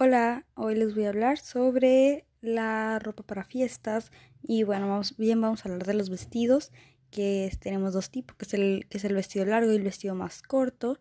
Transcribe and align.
Hola, 0.00 0.46
hoy 0.54 0.76
les 0.76 0.94
voy 0.94 1.06
a 1.06 1.08
hablar 1.08 1.38
sobre 1.38 2.24
la 2.40 3.00
ropa 3.00 3.24
para 3.24 3.42
fiestas 3.42 4.12
y 4.40 4.62
bueno, 4.62 4.86
vamos, 4.86 5.16
bien 5.16 5.40
vamos 5.40 5.66
a 5.66 5.68
hablar 5.68 5.84
de 5.88 5.94
los 5.94 6.08
vestidos, 6.08 6.70
que 7.10 7.50
tenemos 7.58 7.94
dos 7.94 8.08
tipos, 8.08 8.36
que 8.36 8.44
es 8.44 8.54
el, 8.54 8.86
que 8.88 8.98
es 8.98 9.04
el 9.04 9.14
vestido 9.16 9.44
largo 9.44 9.72
y 9.72 9.74
el 9.74 9.82
vestido 9.82 10.14
más 10.14 10.40
corto. 10.42 11.00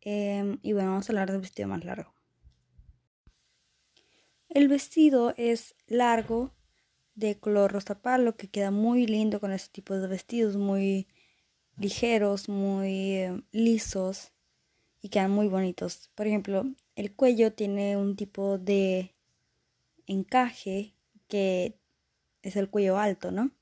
Em, 0.00 0.58
y 0.62 0.72
bueno, 0.72 0.90
vamos 0.90 1.08
a 1.08 1.12
hablar 1.12 1.30
del 1.30 1.40
vestido 1.40 1.68
más 1.68 1.84
largo. 1.84 2.16
El 4.48 4.66
vestido 4.66 5.32
es 5.36 5.76
largo, 5.86 6.52
de 7.14 7.38
color 7.38 7.70
rosa 7.70 8.02
palo, 8.02 8.36
que 8.36 8.48
queda 8.48 8.72
muy 8.72 9.06
lindo 9.06 9.38
con 9.38 9.52
este 9.52 9.70
tipo 9.70 9.94
de 9.94 10.08
vestidos, 10.08 10.56
muy 10.56 11.06
ligeros, 11.76 12.48
muy 12.48 13.18
em, 13.18 13.44
lisos 13.52 14.32
y 15.06 15.08
quedan 15.08 15.30
muy 15.30 15.46
bonitos. 15.46 16.10
Por 16.16 16.26
ejemplo, 16.26 16.64
el 16.96 17.14
cuello 17.14 17.52
tiene 17.52 17.96
un 17.96 18.16
tipo 18.16 18.58
de 18.58 19.14
encaje 20.08 20.96
que 21.28 21.78
es 22.42 22.56
el 22.56 22.68
cuello 22.70 22.98
alto, 22.98 23.30
¿no? 23.30 23.52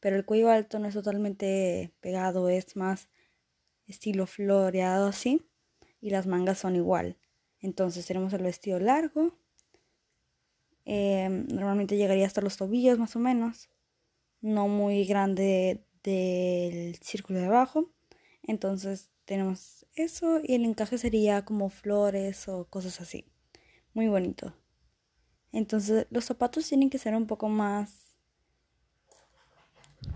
Pero 0.00 0.16
el 0.16 0.24
cuello 0.24 0.48
alto 0.50 0.78
no 0.78 0.88
es 0.88 0.94
totalmente 0.94 1.92
pegado, 2.00 2.48
es 2.48 2.76
más 2.76 3.10
estilo 3.86 4.26
floreado 4.26 5.08
así 5.08 5.46
y 6.00 6.08
las 6.08 6.26
mangas 6.26 6.60
son 6.60 6.76
igual. 6.76 7.18
Entonces 7.60 8.06
tenemos 8.06 8.32
el 8.32 8.42
vestido 8.42 8.78
largo, 8.80 9.36
em, 10.86 11.46
normalmente 11.48 11.98
llegaría 11.98 12.24
hasta 12.24 12.40
los 12.40 12.56
tobillos 12.56 12.98
más 12.98 13.16
o 13.16 13.18
menos, 13.18 13.68
no 14.40 14.66
muy 14.66 15.04
grande 15.04 15.84
del 16.02 16.96
círculo 17.02 17.38
de 17.38 17.46
abajo. 17.46 17.90
Entonces 18.42 19.12
tenemos 19.26 19.84
eso 19.94 20.40
y 20.42 20.54
el 20.54 20.64
encaje 20.64 20.96
sería 20.96 21.44
como 21.44 21.68
flores 21.68 22.48
o 22.48 22.64
cosas 22.64 23.00
así. 23.00 23.26
Muy 23.92 24.08
bonito. 24.08 24.54
Entonces 25.52 26.06
los 26.10 26.24
zapatos 26.24 26.68
tienen 26.68 26.90
que 26.90 26.98
ser 26.98 27.14
un 27.14 27.26
poco 27.26 27.48
más 27.48 28.06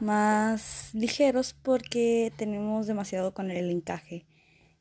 más 0.00 0.94
ligeros 0.94 1.52
porque 1.52 2.32
tenemos 2.36 2.86
demasiado 2.86 3.34
con 3.34 3.50
el 3.50 3.70
encaje. 3.70 4.26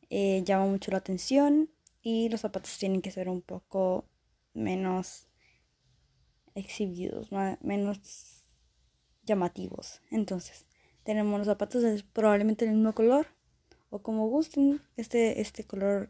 Eh, 0.10 0.44
llama 0.46 0.66
mucho 0.66 0.92
la 0.92 1.00
atención 1.00 1.70
y 2.02 2.30
los 2.30 2.42
zapatos 2.42 2.78
tienen 2.78 3.02
que 3.02 3.12
ser 3.12 3.30
un 3.30 3.42
poco 3.42 4.06
menos 4.54 5.28
exhibidos, 6.56 7.30
menos 7.62 8.46
llamativos. 9.24 10.02
Entonces, 10.12 10.66
tenemos 11.04 11.40
los 11.40 11.48
zapatos 11.48 11.82
de 11.84 12.04
probablemente 12.14 12.66
el 12.66 12.72
mismo 12.72 12.94
color 12.94 13.28
o 13.90 14.02
como 14.02 14.28
gusten. 14.28 14.82
Este, 14.98 15.42
este 15.42 15.64
color 15.64 16.10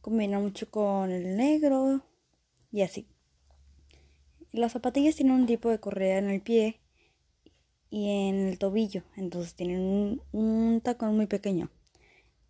combina 0.00 0.38
mucho 0.38 0.70
con 0.70 1.10
el 1.10 1.36
negro 1.36 2.02
y 2.70 2.82
así. 2.82 3.08
Las 4.52 4.72
zapatillas 4.72 5.16
tienen 5.16 5.34
un 5.34 5.46
tipo 5.46 5.70
de 5.70 5.80
correa 5.80 6.18
en 6.18 6.30
el 6.30 6.40
pie 6.40 6.80
y 7.90 8.08
en 8.08 8.48
el 8.48 8.58
tobillo, 8.58 9.02
entonces 9.16 9.54
tienen 9.54 10.20
un, 10.32 10.80
tacón 10.82 11.16
muy 11.16 11.26
pequeño. 11.26 11.70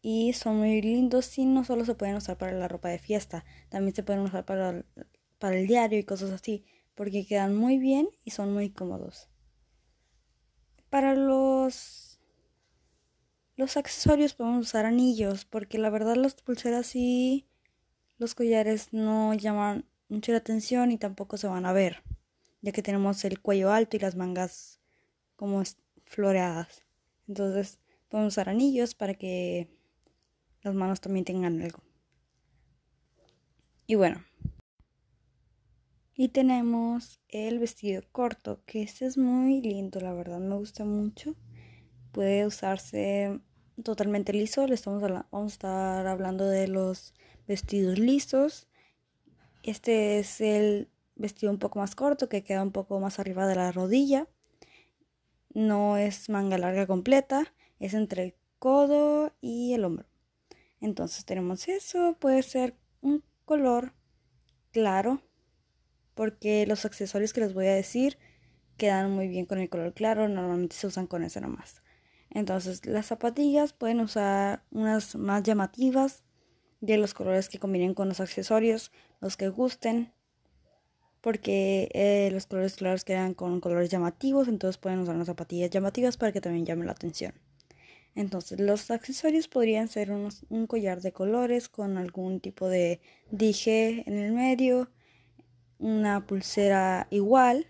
Y 0.02 0.32
son 0.34 0.58
muy 0.58 0.82
lindos 0.82 1.38
y 1.38 1.46
no 1.46 1.64
solo 1.64 1.84
se 1.84 1.94
pueden 1.94 2.16
usar 2.16 2.36
para 2.36 2.52
la 2.52 2.68
ropa 2.68 2.88
de 2.88 2.98
fiesta, 2.98 3.44
también 3.70 3.94
se 3.94 4.02
pueden 4.02 4.22
usar 4.22 4.44
para, 4.44 4.84
para 5.38 5.56
el 5.56 5.66
diario 5.66 5.98
y 5.98 6.04
cosas 6.04 6.30
así, 6.30 6.64
porque 6.94 7.26
quedan 7.26 7.56
muy 7.56 7.78
bien 7.78 8.08
y 8.22 8.32
son 8.32 8.52
muy 8.52 8.70
cómodos. 8.70 9.28
Para 10.90 11.14
los 11.14 12.03
los 13.56 13.76
accesorios 13.76 14.34
podemos 14.34 14.66
usar 14.66 14.84
anillos, 14.84 15.44
porque 15.44 15.78
la 15.78 15.90
verdad 15.90 16.16
las 16.16 16.34
pulseras 16.34 16.96
y 16.96 17.46
los 18.18 18.34
collares 18.34 18.92
no 18.92 19.34
llaman 19.34 19.84
mucho 20.08 20.32
la 20.32 20.38
atención 20.38 20.90
y 20.90 20.98
tampoco 20.98 21.36
se 21.36 21.46
van 21.46 21.66
a 21.66 21.72
ver, 21.72 22.02
ya 22.62 22.72
que 22.72 22.82
tenemos 22.82 23.24
el 23.24 23.40
cuello 23.40 23.72
alto 23.72 23.96
y 23.96 24.00
las 24.00 24.16
mangas 24.16 24.80
como 25.36 25.62
floreadas. 26.04 26.84
Entonces 27.28 27.78
podemos 28.08 28.34
usar 28.34 28.48
anillos 28.48 28.94
para 28.94 29.14
que 29.14 29.68
las 30.62 30.74
manos 30.74 31.00
también 31.00 31.24
tengan 31.24 31.60
algo. 31.62 31.80
Y 33.86 33.94
bueno. 33.94 34.24
Y 36.16 36.28
tenemos 36.28 37.20
el 37.28 37.58
vestido 37.58 38.02
corto, 38.12 38.62
que 38.66 38.82
este 38.82 39.04
es 39.04 39.18
muy 39.18 39.60
lindo, 39.60 40.00
la 40.00 40.12
verdad, 40.12 40.38
me 40.38 40.54
gusta 40.56 40.84
mucho 40.84 41.34
puede 42.14 42.46
usarse 42.46 43.40
totalmente 43.82 44.32
liso. 44.32 44.66
Le 44.66 44.74
estamos 44.74 45.02
vamos 45.02 45.52
a 45.52 45.54
estar 45.54 46.06
hablando 46.06 46.46
de 46.48 46.68
los 46.68 47.12
vestidos 47.46 47.98
lisos. 47.98 48.68
Este 49.62 50.18
es 50.20 50.40
el 50.40 50.88
vestido 51.16 51.52
un 51.52 51.58
poco 51.58 51.80
más 51.80 51.94
corto 51.94 52.28
que 52.28 52.44
queda 52.44 52.62
un 52.62 52.72
poco 52.72 53.00
más 53.00 53.18
arriba 53.18 53.46
de 53.46 53.56
la 53.56 53.72
rodilla. 53.72 54.28
No 55.52 55.96
es 55.98 56.30
manga 56.30 56.56
larga 56.56 56.86
completa, 56.86 57.52
es 57.80 57.94
entre 57.94 58.22
el 58.22 58.34
codo 58.58 59.32
y 59.40 59.74
el 59.74 59.84
hombro. 59.84 60.06
Entonces 60.80 61.24
tenemos 61.24 61.68
eso, 61.68 62.16
puede 62.18 62.42
ser 62.42 62.76
un 63.00 63.24
color 63.44 63.92
claro, 64.70 65.22
porque 66.14 66.66
los 66.66 66.84
accesorios 66.84 67.32
que 67.32 67.40
les 67.40 67.54
voy 67.54 67.66
a 67.66 67.74
decir 67.74 68.18
quedan 68.76 69.12
muy 69.12 69.28
bien 69.28 69.46
con 69.46 69.58
el 69.58 69.68
color 69.68 69.94
claro, 69.94 70.28
normalmente 70.28 70.76
se 70.76 70.86
usan 70.86 71.06
con 71.06 71.22
ese 71.22 71.40
nomás. 71.40 71.83
Entonces 72.34 72.84
las 72.84 73.06
zapatillas 73.06 73.72
pueden 73.72 74.00
usar 74.00 74.64
unas 74.72 75.14
más 75.14 75.44
llamativas 75.44 76.24
de 76.80 76.98
los 76.98 77.14
colores 77.14 77.48
que 77.48 77.60
combinen 77.60 77.94
con 77.94 78.08
los 78.08 78.20
accesorios, 78.20 78.92
los 79.20 79.36
que 79.36 79.48
gusten, 79.48 80.12
porque 81.20 81.88
eh, 81.94 82.28
los 82.32 82.46
colores 82.46 82.74
claros 82.74 83.04
quedan 83.04 83.32
con 83.32 83.60
colores 83.60 83.88
llamativos, 83.88 84.48
entonces 84.48 84.76
pueden 84.76 84.98
usar 84.98 85.14
unas 85.14 85.28
zapatillas 85.28 85.70
llamativas 85.70 86.16
para 86.18 86.32
que 86.32 86.40
también 86.40 86.66
llamen 86.66 86.86
la 86.86 86.92
atención. 86.92 87.32
Entonces 88.16 88.60
los 88.60 88.90
accesorios 88.90 89.48
podrían 89.48 89.88
ser 89.88 90.10
un 90.10 90.66
collar 90.66 91.00
de 91.00 91.12
colores 91.12 91.68
con 91.68 91.98
algún 91.98 92.40
tipo 92.40 92.68
de 92.68 93.00
dije 93.30 94.04
en 94.06 94.18
el 94.18 94.32
medio, 94.32 94.90
una 95.78 96.26
pulsera 96.26 97.06
igual, 97.10 97.66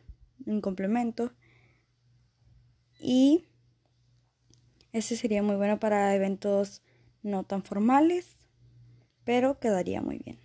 un 0.46 0.60
complemento 0.60 1.32
y 2.98 3.46
este 4.94 5.16
sería 5.16 5.42
muy 5.42 5.56
bueno 5.56 5.78
para 5.80 6.14
eventos 6.14 6.80
no 7.22 7.42
tan 7.42 7.64
formales, 7.64 8.36
pero 9.24 9.58
quedaría 9.58 10.00
muy 10.00 10.18
bien. 10.18 10.38